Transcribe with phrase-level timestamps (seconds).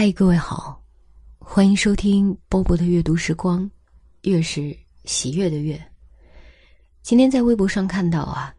[0.00, 0.80] 嗨，各位好，
[1.40, 3.68] 欢迎收听波波的阅读时光，
[4.22, 4.72] 月是
[5.06, 5.76] 喜悦的月。
[7.02, 8.54] 今天在微博上看到啊，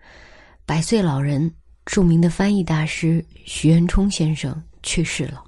[0.66, 1.50] 百岁老人、
[1.86, 5.42] 著名的翻译大师徐元冲先生去世了。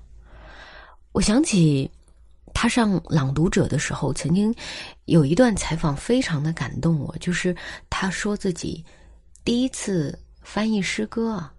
[1.12, 1.92] 我想起
[2.54, 4.56] 他上《朗读者》的时候，曾经
[5.08, 7.54] 有一段采访非常的感动我，就是
[7.90, 8.82] 他说自己
[9.44, 11.54] 第一次翻译诗歌啊，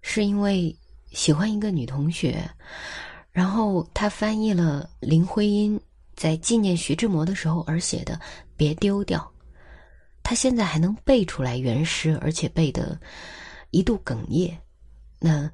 [0.00, 0.72] 是因为
[1.10, 2.48] 喜欢一个女同学。
[3.32, 5.80] 然后他翻译了林徽因
[6.16, 8.14] 在纪念徐志摩的时候而写的
[8.56, 9.20] 《别丢掉》，
[10.22, 12.98] 他现在还能背出来原诗，而且背得
[13.70, 14.58] 一度哽咽。
[15.20, 15.50] 那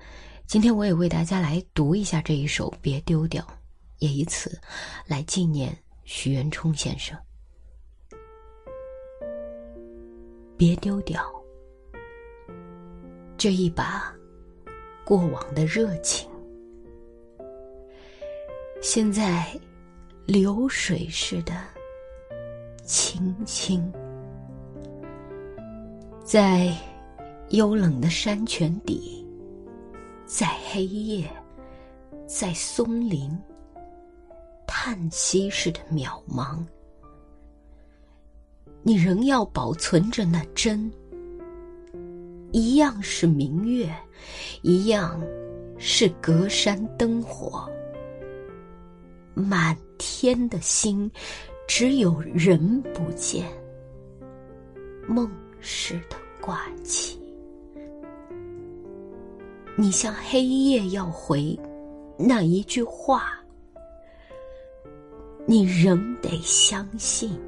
[0.46, 3.42] 今天我也为大家来读一下这一首《别丢掉》，
[3.98, 4.58] 也以此
[5.06, 7.18] 来纪念徐元冲先生。
[10.56, 11.22] 别丢掉
[13.36, 14.14] 这一把
[15.04, 16.30] 过往的热情。
[18.86, 19.46] 现在，
[20.26, 21.54] 流水似的，
[22.84, 23.90] 轻轻，
[26.22, 26.70] 在
[27.48, 29.26] 幽冷的山泉底，
[30.26, 31.26] 在黑夜，
[32.26, 33.34] 在松林，
[34.66, 36.62] 叹息似的渺茫。
[38.82, 40.92] 你仍要保存着那真，
[42.52, 43.90] 一样是明月，
[44.60, 45.18] 一样
[45.78, 47.66] 是隔山灯火。
[49.34, 51.10] 满天的星，
[51.66, 53.46] 只有人不见。
[55.06, 57.18] 梦似的挂起，
[59.76, 61.58] 你向黑夜要回
[62.16, 63.38] 那一句话，
[65.46, 67.38] 你仍得相信，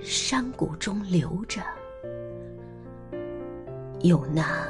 [0.00, 1.60] 山谷中留着
[4.00, 4.66] 有那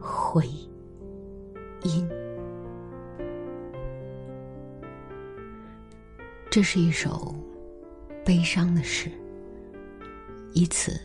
[0.00, 0.46] 回
[1.82, 2.08] 音。
[6.50, 7.32] 这是一首
[8.24, 9.08] 悲伤的诗，
[10.52, 11.00] 以此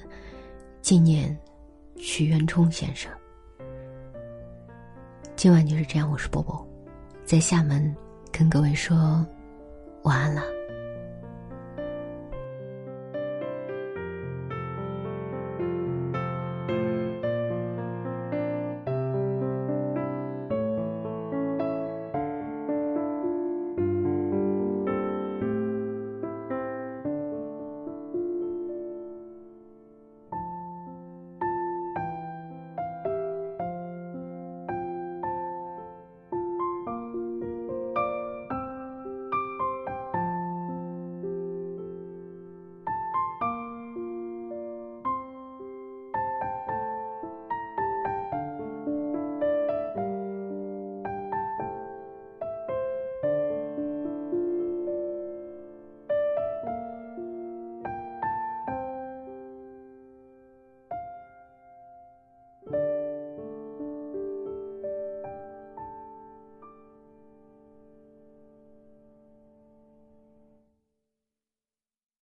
[0.81, 1.37] 纪念
[1.97, 3.11] 许渊冲先生。
[5.35, 6.67] 今晚就是这样，我是波波，
[7.25, 7.95] 在厦门
[8.31, 9.23] 跟各位说
[10.01, 10.54] 晚安了。